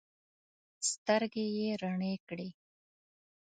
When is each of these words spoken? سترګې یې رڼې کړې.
سترګې 0.91 1.45
یې 1.57 1.69
رڼې 1.81 2.13
کړې. 2.27 2.49